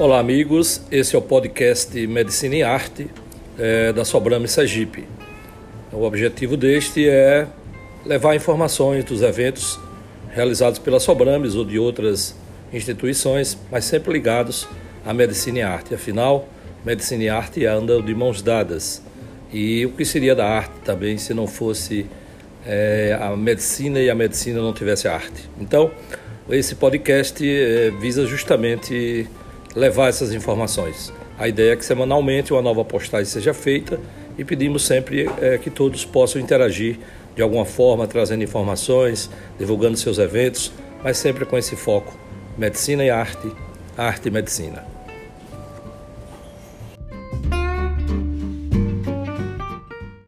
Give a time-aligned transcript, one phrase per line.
[0.00, 0.80] Olá, amigos.
[0.90, 3.10] Esse é o podcast Medicina e Arte
[3.58, 5.06] é, da Sobrame Sergipe.
[5.92, 7.46] O objetivo deste é
[8.06, 9.78] levar informações dos eventos
[10.30, 12.34] realizados pela Sobrames ou de outras
[12.72, 14.66] instituições, mas sempre ligados
[15.04, 15.94] à medicina e arte.
[15.94, 16.48] Afinal,
[16.82, 19.02] medicina e arte andam de mãos dadas.
[19.52, 22.06] E o que seria da arte também se não fosse
[22.64, 25.46] é, a medicina e a medicina não tivesse arte?
[25.60, 25.90] Então,
[26.48, 29.28] esse podcast é, visa justamente
[29.74, 31.12] levar essas informações.
[31.38, 33.98] A ideia é que semanalmente uma nova postagem seja feita
[34.36, 36.98] e pedimos sempre é, que todos possam interagir
[37.34, 42.12] de alguma forma, trazendo informações, divulgando seus eventos, mas sempre com esse foco:
[42.58, 43.50] medicina e arte,
[43.96, 44.84] arte e medicina.